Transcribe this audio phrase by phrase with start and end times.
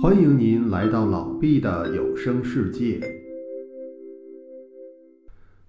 [0.00, 3.00] 欢迎您来到老毕的有声世界。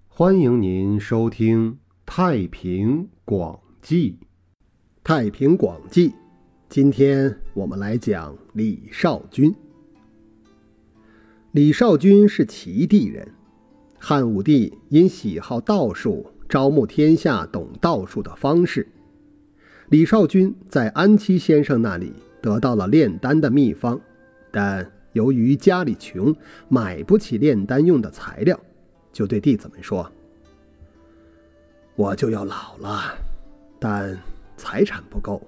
[0.06, 1.72] 欢迎您收听
[2.06, 4.12] 《太平广记》。
[5.02, 6.10] 《太平广记》，
[6.68, 9.52] 今天我们来讲李少君。
[11.50, 13.26] 李少君是齐地人，
[13.98, 18.86] 汉武帝因喜好道术，招募天下懂道术的方士。
[19.88, 24.00] 李少君在安七先生那里得到了炼丹的秘方。
[24.50, 26.34] 但由于家里穷，
[26.68, 28.58] 买不起炼丹用的材料，
[29.12, 30.10] 就对弟子们说
[31.96, 33.14] ：“我就要老了，
[33.78, 34.16] 但
[34.56, 35.42] 财产不够，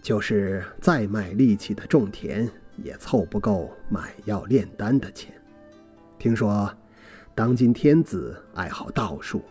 [0.00, 5.34] 就是再卖力气的种田，也凑不够买药炼丹的钱。
[6.18, 6.72] 听说
[7.34, 9.42] 当今天子爱好道术，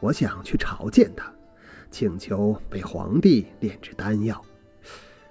[0.00, 1.32] 我想去朝见他，
[1.90, 4.44] 请求被皇帝炼制丹药，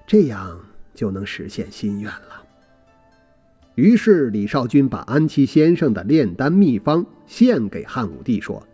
[0.05, 0.57] 这样
[0.93, 2.43] 就能实现心愿了。”
[3.77, 8.65] 于是李少君把安七先生的炼丹秘方献给汉武帝，说：“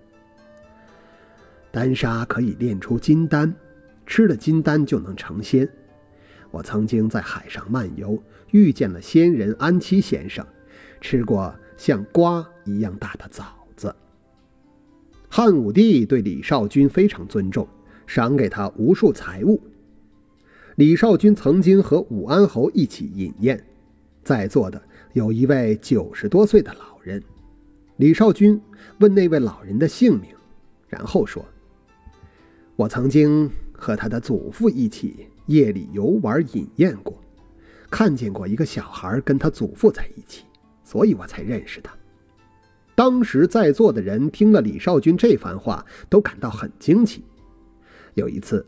[1.72, 3.54] 丹砂可以炼出金丹，
[4.08, 5.68] 吃了金丹就能成仙。
[6.52, 8.18] 我曾经在海上漫游，
[8.52, 10.48] 遇见了仙人安七先生，
[11.02, 13.44] 吃过像瓜一样大的枣
[13.76, 13.94] 子。”
[15.28, 17.68] 汉武帝对李少君非常尊重，
[18.08, 19.62] 赏给他无数财物。
[20.78, 23.62] 李少君曾经和武安侯一起饮宴，
[24.24, 24.82] 在座的。
[25.14, 27.24] 有一位九十多岁的老人，
[27.98, 28.60] 李少君
[28.98, 30.32] 问那位老人的姓名，
[30.88, 31.46] 然后说
[32.76, 37.22] ：“我曾经和他的祖父一起夜里游玩饮宴过，
[37.92, 40.46] 看见过一个小孩跟他祖父在一起，
[40.84, 41.94] 所以我才认识他。”
[42.96, 47.24] 当时在座的人听了李少君这番话，都感到很惊奇。
[48.16, 48.66] 有一次，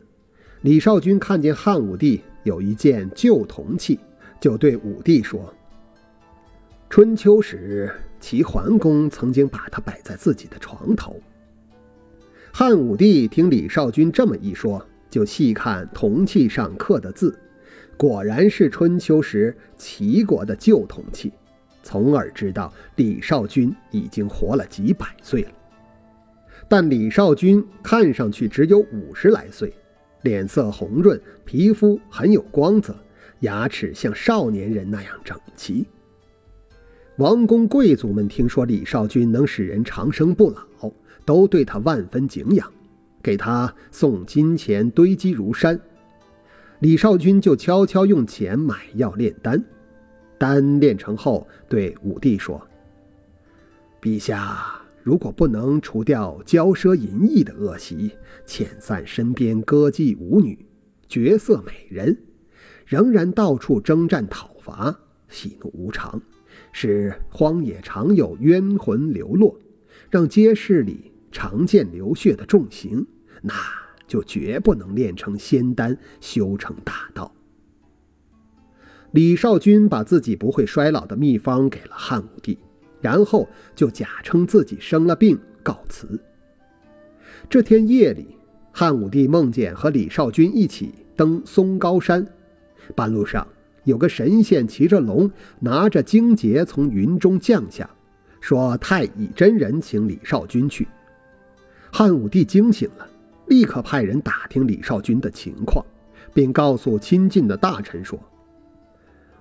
[0.62, 3.98] 李少君看见汉武帝有一件旧铜器，
[4.40, 5.52] 就对武帝说。
[6.88, 11.20] 春秋时，齐桓公曾经把它摆在自己的床头。
[12.52, 17.38] 汉武帝听李少君这么一说，就细看铜器上刻的字，
[17.96, 21.32] 果然是春秋时齐国的旧铜器，
[21.82, 25.50] 从而知道李少君已经活了几百岁了。
[26.68, 29.72] 但李少君看上去只有五十来岁，
[30.22, 32.96] 脸色红润，皮肤很有光泽，
[33.40, 35.86] 牙齿像少年人那样整齐。
[37.16, 40.92] 王公贵族们听说李少君能使人长生不老，
[41.24, 42.70] 都对他万分敬仰，
[43.22, 45.80] 给他送金钱堆积如山。
[46.80, 49.64] 李少君就悄悄用钱买药炼丹，
[50.36, 52.60] 丹炼成后，对武帝说
[54.02, 58.12] ：“陛下，如果不能除掉骄奢淫逸的恶习，
[58.46, 60.66] 遣散身边歌妓舞女、
[61.08, 62.14] 绝色美人，
[62.86, 64.98] 仍然到处征战讨伐，
[65.28, 66.20] 喜怒无常。”
[66.72, 69.58] 使荒野常有冤魂流落，
[70.10, 73.06] 让街市里常见流血的重刑，
[73.42, 73.54] 那
[74.06, 77.34] 就绝不能炼成仙丹，修成大道。
[79.12, 82.58] 李少君把自己不会衰老的秘方给了汉武帝，
[83.00, 86.20] 然后就假称自己生了病告辞。
[87.48, 88.36] 这天夜里，
[88.72, 92.26] 汉武帝梦见和李少君一起登嵩高山，
[92.94, 93.46] 半路上。
[93.84, 95.30] 有个神仙骑着龙，
[95.60, 97.88] 拿着荆节从云中降下，
[98.40, 100.88] 说太乙真人请李少君去。
[101.92, 103.08] 汉武帝惊醒了，
[103.46, 105.86] 立刻派人打听李少君的情况，
[106.34, 108.18] 并告诉亲近的大臣说：“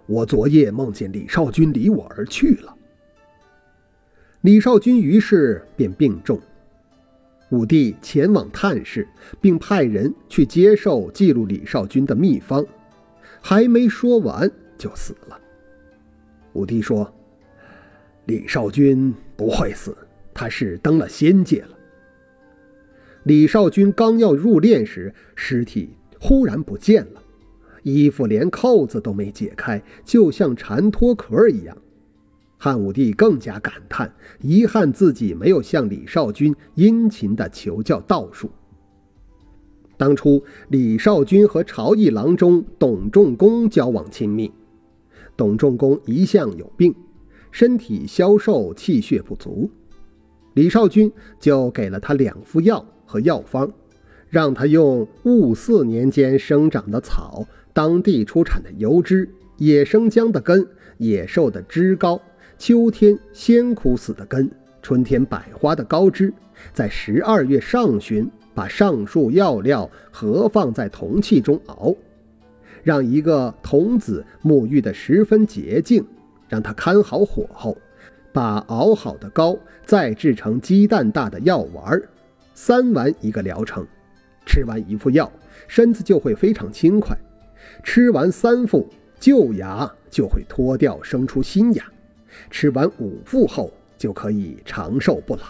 [0.05, 2.75] 我昨夜梦见李少君离我而去了。”
[4.41, 6.39] 李少君于是便病重，
[7.49, 9.07] 武帝前往探视，
[9.41, 12.63] 并派人去接受记录李少君的秘方。
[13.47, 15.39] 还没说完就死了。
[16.53, 17.13] 武帝说
[18.25, 19.95] ：“李少君不会死，
[20.33, 21.77] 他是登了仙界了。”
[23.21, 27.21] 李少君刚要入殓时，尸体忽然不见了，
[27.83, 31.77] 衣服连扣子都没解开，就像蝉脱壳一样。
[32.57, 34.11] 汉武帝更加感叹，
[34.41, 38.49] 遗憾自己没有向李少君殷勤地求教道术。
[39.97, 44.51] 当初李少君和朝议郎中董仲弓交往亲密，
[45.37, 46.93] 董仲弓一向有病，
[47.51, 49.69] 身体消瘦，气血不足，
[50.53, 53.71] 李少君就给了他两副药和药方，
[54.29, 62.21] 让他用戊巳年间生长的草、当地出产的油脂、野生姜的根、野兽的枝膏、
[62.57, 64.51] 秋天鲜枯死的根、
[64.81, 66.33] 春天百花的高枝，
[66.73, 68.29] 在十二月上旬。
[68.55, 71.93] 把上述药料合放在铜器中熬，
[72.81, 76.03] 让一个童子沐浴的十分洁净，
[76.47, 77.77] 让他看好火候，
[78.31, 82.01] 把熬好的膏再制成鸡蛋大的药丸，
[82.53, 83.85] 三丸一个疗程，
[84.45, 85.29] 吃完一副药，
[85.67, 87.13] 身子就会非常轻快；
[87.83, 88.87] 吃完三副，
[89.19, 91.83] 旧牙就会脱掉，生出新牙；
[92.49, 95.41] 吃完五副后，就可以长寿不老。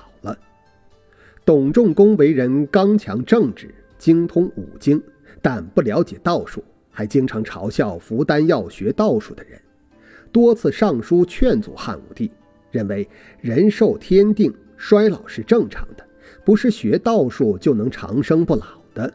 [1.46, 5.00] 董仲公为人刚强正直，精通五经，
[5.44, 9.62] 但不了解道术，还经常嘲笑服丹药学道术的人，
[10.32, 12.32] 多次上书劝阻汉武帝，
[12.72, 13.08] 认为
[13.40, 16.04] 人受天定，衰老是正常的，
[16.44, 19.14] 不是学道术就能长生不老的。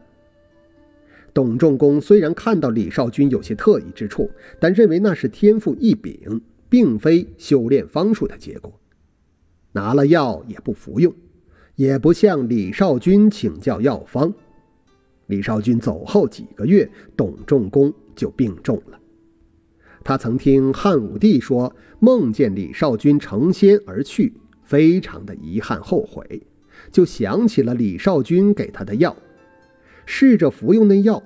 [1.34, 4.30] 董仲公虽然看到李少君有些特异之处，
[4.60, 8.72] 但认为那是天赋异禀，并非修炼方术的结果，
[9.72, 11.12] 拿了药也不服用。
[11.80, 14.30] 也不向李少君请教药方。
[15.28, 16.86] 李少君走后几个月，
[17.16, 19.00] 董仲公就病重了。
[20.04, 26.42] 他曾听汉武帝说梦见李少君成仙而去，非常的遗憾后悔，
[26.92, 29.16] 就想起了李少君给他的药，
[30.04, 31.22] 试着服用那药，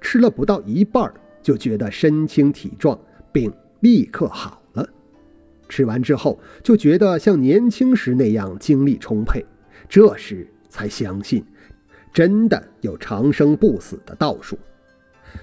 [0.00, 1.12] 吃了不到一半，
[1.42, 2.96] 就觉得身轻体壮，
[3.32, 4.88] 病立刻好了。
[5.68, 9.44] 吃完之后，就觉得像年轻时那样精力充沛。
[9.88, 11.44] 这时才相信，
[12.12, 14.58] 真的有长生不死的道术。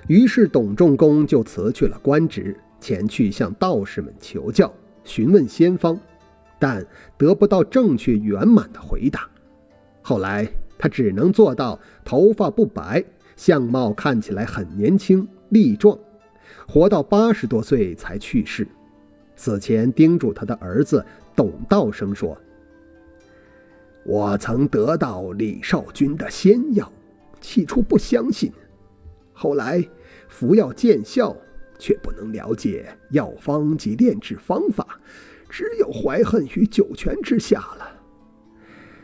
[0.07, 4.73] 于是董仲公就辞去了官职，前去向道士们求教，
[5.03, 5.99] 询问仙方，
[6.59, 6.85] 但
[7.17, 9.29] 得不到正确圆满的回答。
[10.01, 10.47] 后来
[10.77, 13.03] 他只能做到头发不白，
[13.35, 15.97] 相貌看起来很年轻力壮，
[16.67, 18.67] 活到八十多岁才去世。
[19.35, 21.05] 死前叮嘱他的儿子
[21.35, 22.37] 董道生说。
[24.05, 26.91] 我曾得到李少君的仙药，
[27.39, 28.51] 起初不相信，
[29.31, 29.81] 后来
[30.27, 31.35] 服药见效，
[31.79, 34.99] 却不能了解药方及炼制方法，
[35.49, 38.01] 只有怀恨于九泉之下了。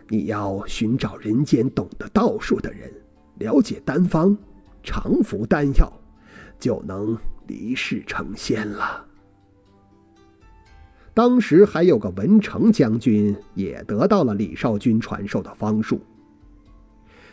[0.10, 2.92] 你要寻找人间懂得道术的人，
[3.38, 4.38] 了解丹方，
[4.84, 5.92] 常服丹药，
[6.60, 7.18] 就能
[7.48, 9.06] 离世成仙了。
[11.14, 16.00] 当时还有个文成将军，也得到了李少君传授的方术。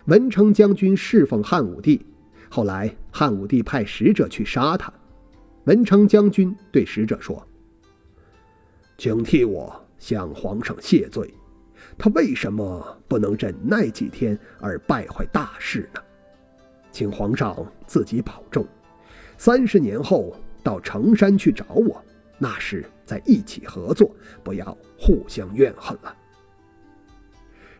[0.07, 2.05] 文成将军侍奉汉武帝，
[2.49, 4.93] 后来汉武帝派使者去杀他。
[5.65, 7.45] 文成将军对使者说
[8.97, 11.33] ：“请替我向皇上谢罪，
[11.99, 16.01] 他为什么不能忍耐几天而败坏大事呢？
[16.93, 17.55] 请皇上
[17.87, 18.67] 自己保重，
[19.37, 22.03] 三十年后到成山去找我。”
[22.39, 26.15] 那时再一起合作，不要互相怨恨了。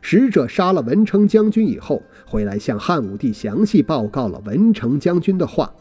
[0.01, 5.75] 使者杀了文成将军以后，回来向汉武帝详细报告了文成将军的话。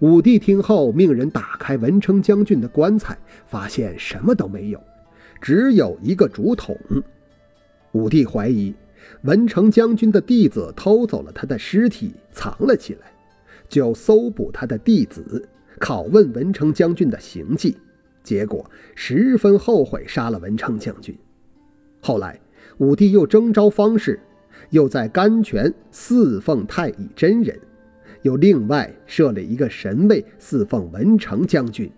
[0.00, 4.80] 武帝听后，命人打开文成将军的棺材，发现什么都没有，
[5.40, 6.76] 只有一个竹筒。
[7.92, 8.74] 武帝怀疑
[9.22, 13.10] 文成将军的弟子偷走了他的尸体，藏了起来，
[13.66, 15.48] 就搜捕他的弟子。
[15.80, 17.76] 拷问文成将军的行迹，
[18.22, 21.16] 结果十分后悔杀了文成将军。
[22.00, 22.40] 后来，
[22.78, 24.20] 武帝又征召方士，
[24.70, 27.58] 又在甘泉侍奉太乙真人，
[28.22, 31.90] 又另外设了一个神位侍奉文成将军。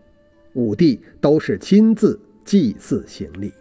[0.54, 3.52] 武帝都是亲自祭祀行礼。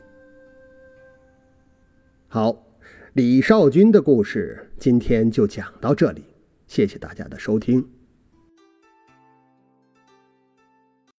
[2.28, 2.66] 好，
[3.14, 6.24] 李少君的故事今天就讲到这里，
[6.68, 7.99] 谢谢大家的收听。